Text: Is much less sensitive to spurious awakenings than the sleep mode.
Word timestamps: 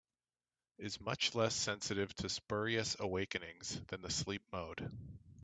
Is 0.79 0.99
much 0.99 1.35
less 1.35 1.53
sensitive 1.53 2.11
to 2.15 2.27
spurious 2.29 2.95
awakenings 2.99 3.79
than 3.89 4.01
the 4.01 4.09
sleep 4.09 4.41
mode. 4.51 4.91